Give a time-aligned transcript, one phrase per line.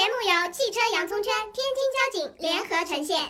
[0.00, 3.20] 节目由汽车洋葱圈、天津交警联合呈现。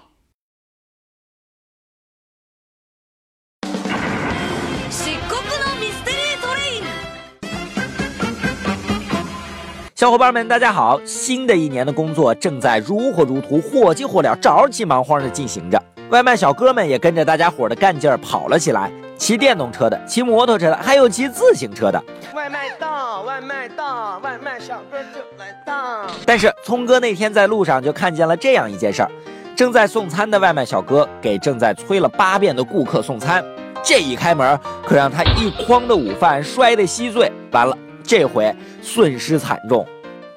[9.96, 11.04] 小伙伴们，大家好！
[11.04, 15.82] 新的一年的工作正在如火如荼、火急火燎、着急忙慌的进行着。
[16.10, 22.02] 外卖小哥们也跟着大家伙的干劲儿跑了起来，骑电动车的、骑摩托车的，还有骑自行车的。
[22.34, 26.06] 外卖到，外卖到，外卖小哥就来到。
[26.26, 29.10] 但是聪哥那天在路上就看见了这样一件事儿：
[29.54, 33.44] 正在送餐的外卖小哥给正在催了八遍的顾客送餐，
[33.80, 37.30] 这一开门可让他一筐的午饭摔得稀碎。
[37.52, 37.76] 完了。
[38.02, 39.86] 这回损失惨重。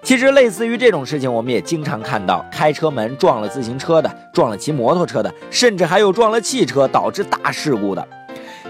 [0.04, 8.06] 其实类似于这种事情，我们也经常看到：开车门撞了自行车的，撞了骑摩托车的，甚至还有撞了汽车导致大事故的。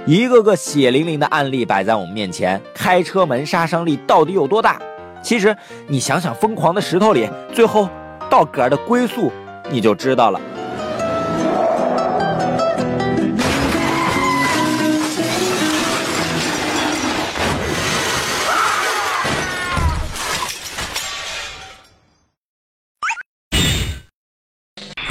[0.05, 4.79] 一个个血淋淋的案例摆在我们面前，开车门杀伤力到底有多大？
[5.23, 5.55] 其实
[5.87, 7.89] 你想想，疯狂的石头里，最后
[8.29, 9.31] 道格的归宿，
[9.71, 10.39] 你就知道了。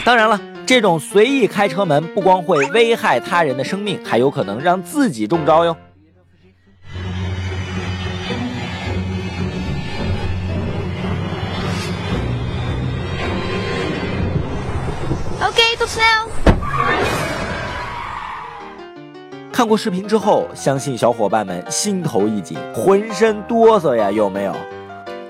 [0.05, 5.77] 当然了，这种随意开车门不光会危害他人的生命，还有可能让自己中招哟。
[15.41, 16.29] OK，都 now。
[19.53, 24.57] 看过视频之后，相信小伙伴们心头一紧，浑身哆嗦呀，有没有？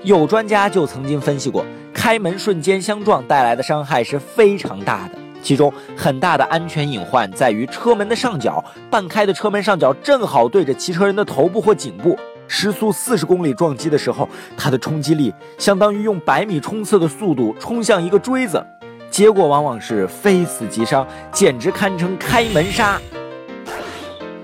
[0.01, 1.63] 有专家就曾经分析过。
[2.03, 18.61] 开门瞬间相撞带来的伤害是非常大的，其中很大的安全隐患在于车门的上角，半开的车门上角正好对着骑车人的头部或颈部，时速四十公里撞击的时候，它的冲击力相当于用百米冲刺的速度冲向一个锥子，
[19.09, 22.99] 结果往往是非死即伤，简直堪称开门杀。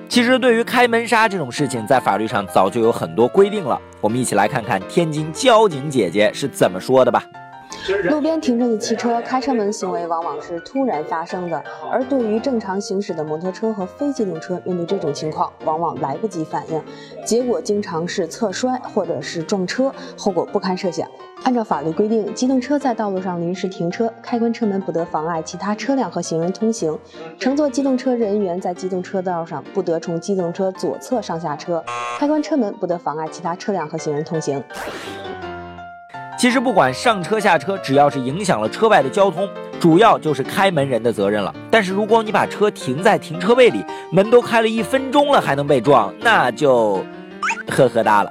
[0.08, 7.22] 其实，对于开门杀这种事情，在法律上早就有很多规定了，我们一起来看看天津交警姐姐是怎么说的吧。
[7.98, 16.82] 路边停着的汽车开车门行为往往是突然发生的，而对于正常行驶的摩托车和非机动车，面对这种情况往往来不及反应，
[17.26, 21.08] 结果经常是侧摔或者是撞车，后果不堪设想。
[21.44, 26.94] 按照法律规定，机动车在道路上临时停车，开关车门不得妨碍其他车辆和行人通行；
[27.40, 31.84] 乘坐机动车人员在机动车道上不得从机动车左侧上下车，
[32.20, 34.62] 开关车门不得妨碍其他车辆和行人通行。
[36.40, 39.46] 其实不管上车下车，只要是影响了车外的交通，
[39.78, 41.54] 主要就是开门人的责任了。
[41.70, 47.04] 但是如果你把车停在停车位里，门都开了一分钟了还能被撞，那就
[47.68, 48.30] 呵呵哒了。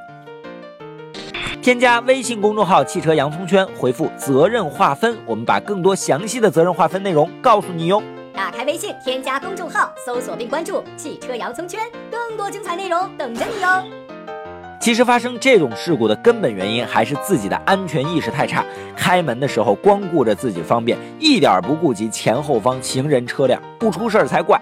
[1.60, 8.02] 添加微信公众号“汽车洋葱圈”，回复“责任划分”，我们把更多详细的责任划分内容告诉你哟。
[8.32, 11.78] 打开微信，添加公众号，搜索并关注“汽车洋葱圈”，
[12.10, 13.84] 更多精彩内容等着你哟。
[14.88, 18.64] 其实发生这种事故的根本原因还是自己的安全意识太差，
[18.96, 24.58] 开门的时候光顾着自己方便，一点不顾及前后方行人车辆，不出事儿才怪。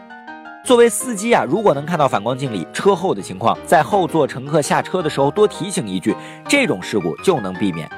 [0.64, 6.12] 作为司机啊，如果能看到反光镜里车后的情况，在后座乘客下车的时候多提醒一句，
[6.48, 7.88] 这种事故就能避免。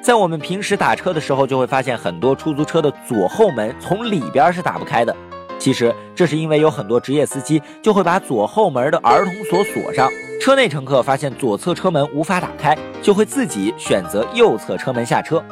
[0.00, 5.12] 在我们平时打车的时候，就会发现很多出租车的左后门从里边是打不开的。
[5.58, 10.08] 其实这是因为有很多职业司机就会把左后门的儿童锁锁上，
[10.40, 15.42] 车内乘客发现左侧车门无法打开，就会自己选择右侧车门下车。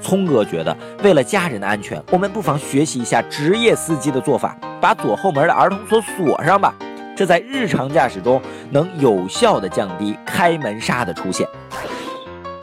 [0.00, 6.74] 聪哥觉得，为了家人的安全，我们不妨学习一下职业司机的做法，把左后门的儿童锁锁上吧。
[7.14, 8.40] 这在日常驾驶中
[8.70, 11.46] 能有效的降低开门杀的出现。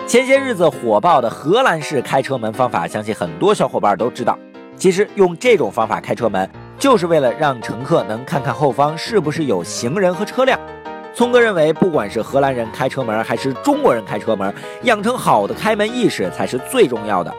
[0.07, 4.37] 前些日子火爆的荷兰式开车门方法，相信很多小伙伴都知道。
[4.75, 6.49] 其实用这种方法开车门。
[6.79, 10.57] 就是为了让乘客能看看后方是不是有行人和车辆。
[11.19, 17.35] 聪哥认为，不管是荷兰人开车门还是中国人开车门，养成好的开门意识才是最重要的。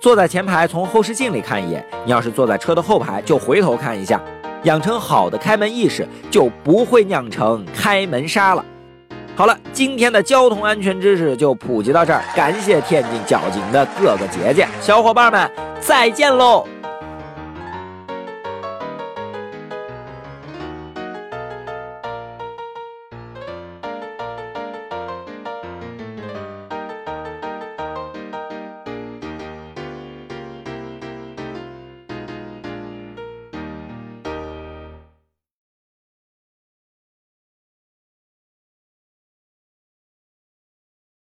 [0.00, 4.18] 坐在前排，从后视镜里看一眼；你要是坐在车的后排，就回头看一下。
[4.62, 8.64] 养成好的开门意识，就不会酿成开门杀了。
[9.36, 15.50] 好了，今天的交通安全知识就普及到这儿，感谢天津交警的各个姐姐小伙伴们，
[15.82, 16.66] 再见喽！